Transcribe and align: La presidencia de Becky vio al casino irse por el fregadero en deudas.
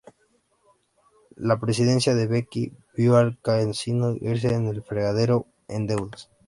La 1.35 1.59
presidencia 1.59 2.15
de 2.15 2.25
Becky 2.25 2.73
vio 2.97 3.17
al 3.17 3.39
casino 3.39 4.15
irse 4.19 4.47
por 4.49 4.73
el 4.73 4.81
fregadero 4.81 5.45
en 5.67 5.85
deudas. 5.85 6.31